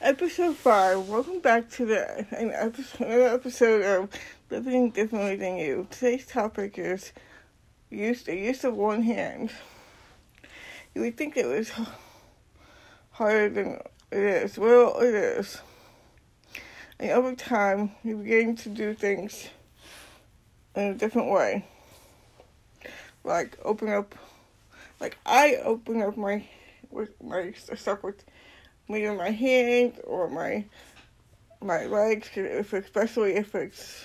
[0.00, 1.08] episode five.
[1.08, 4.08] Welcome back to the an episode, another episode of
[4.48, 5.86] Living Differently Than You.
[5.90, 7.12] Today's topic is
[7.90, 9.50] use the use of one hand.
[10.94, 11.70] You would think it was
[13.10, 14.58] harder than it is.
[14.58, 15.60] Well, it is.
[16.98, 19.50] And over time, you begin to do things
[20.74, 21.66] in a different way.
[23.22, 24.14] Like open up,
[24.98, 26.46] like I open up my
[26.90, 28.24] with my stuff with
[28.96, 30.64] either my hands or my
[31.62, 34.04] my legs, if especially if it's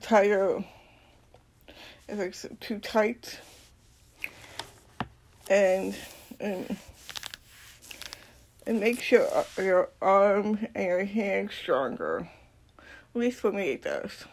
[0.00, 0.64] tighter,
[2.08, 3.40] if it's too tight,
[5.48, 5.96] and
[6.40, 6.76] and
[8.66, 12.28] it makes your your arm and your hand stronger.
[12.78, 14.24] At least for me, it does.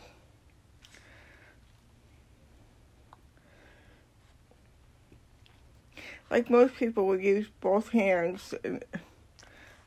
[6.32, 8.54] Like most people would use both hands.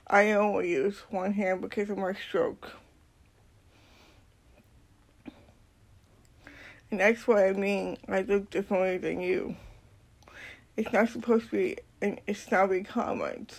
[0.06, 2.70] I only use one hand because of my stroke.
[6.90, 7.96] And that's what I mean.
[8.06, 9.56] I look differently than you.
[10.76, 13.56] It's not supposed to be an snobby comment.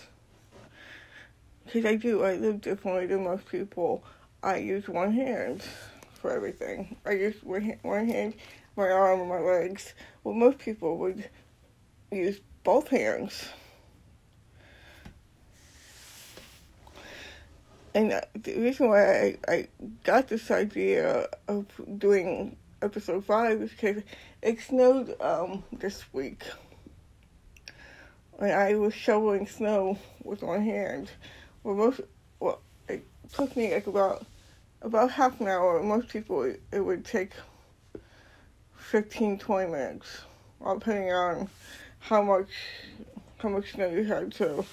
[1.64, 2.22] Because I do.
[2.22, 4.04] I live differently than most people.
[4.44, 5.64] I use one hand
[6.14, 6.96] for everything.
[7.04, 8.34] I use one hand, one hand
[8.76, 9.94] my arm, and my legs.
[10.22, 11.28] Well, most people would
[12.12, 13.48] use both hands.
[17.94, 19.68] And the reason why I, I
[20.02, 21.66] got this idea of
[21.98, 24.02] doing episode five is because
[24.42, 26.42] it snowed um, this week.
[28.40, 31.08] And I was shoveling snow with one hand.
[31.62, 32.00] Well, most,
[32.40, 34.26] well, it took me like about,
[34.82, 35.80] about half an hour.
[35.84, 37.30] Most people, it, would take
[38.76, 40.22] 15, 20 minutes,
[40.60, 41.48] all depending on
[42.08, 42.50] how much
[43.38, 44.64] how much snow you had too.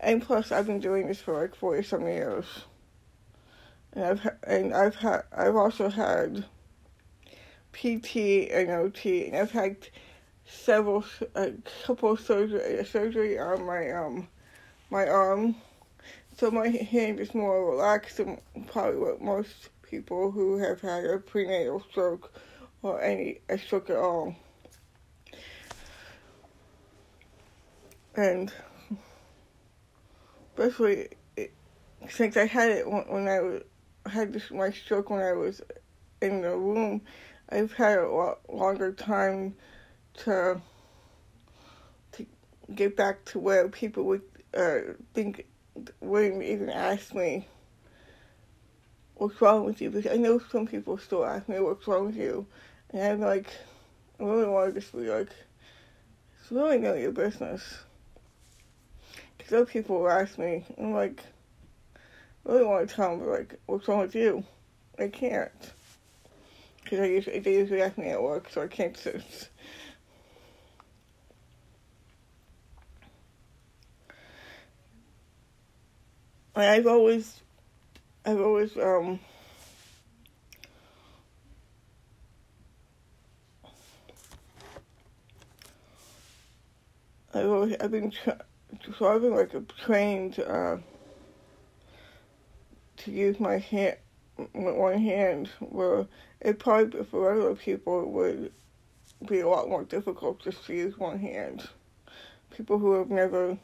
[0.00, 2.44] And plus, I've been doing this for like forty some years,
[3.92, 6.44] and I've and I've had I've also had
[7.72, 9.76] PT and OT, and I've had
[10.44, 11.04] several
[11.36, 11.52] a
[11.84, 14.28] couple surgery surgery on my um
[14.90, 15.54] my arm,
[16.36, 21.18] so my hand is more relaxed than probably what most people who have had a
[21.18, 22.32] prenatal stroke
[22.82, 24.34] or any a stroke at all.
[28.14, 28.52] And
[30.54, 31.08] especially
[32.08, 33.62] since I had it when I was,
[34.06, 35.60] had this, my stroke when I was
[36.22, 37.02] in the room,
[37.50, 39.54] I've had a lot longer time
[40.24, 40.60] to
[42.12, 42.26] to
[42.74, 44.22] get back to where people would
[44.56, 44.78] uh,
[45.14, 45.46] think
[46.00, 47.46] wouldn't even ask me
[49.16, 49.90] what's wrong with you?
[49.90, 52.46] Because I know some people still ask me what's wrong with you.
[52.90, 53.48] And I'm like,
[54.20, 55.30] I really want to just be like,
[56.40, 57.62] it's really none of your business.
[59.36, 61.22] Because other people ask me, I'm like,
[62.46, 64.44] I really want to tell them, like, what's wrong with you?
[64.98, 65.50] I can't.
[66.82, 69.48] Because I usually, they usually ask me at work, so I can't just.
[76.54, 77.40] And I've always
[78.26, 79.20] I've always um
[87.32, 88.44] I've always I've been tra-
[88.98, 90.78] so I've been like trained uh,
[92.96, 93.98] to use my hand
[94.36, 96.08] with one hand where
[96.40, 98.52] it probably for other people it would
[99.28, 101.68] be a lot more difficult just to use one hand.
[102.50, 103.56] People who have never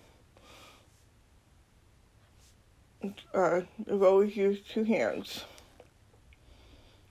[3.34, 3.60] uh,
[3.90, 5.44] I've always used two hands.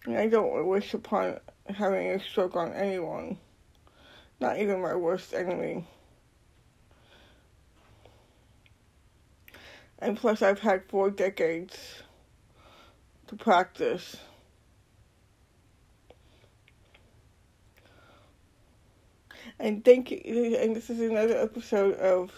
[0.06, 3.38] And I don't wish upon having a stroke on anyone,
[4.40, 5.86] not even my worst enemy.
[10.00, 11.78] And plus, I've had four decades
[13.28, 14.18] to practice.
[19.60, 22.32] And thank you, and this is another episode of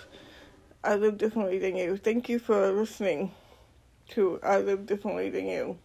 [0.83, 1.95] I Live Differently Than You.
[1.95, 3.31] Thank you for listening
[4.09, 4.39] too.
[4.44, 5.77] I live differently than you.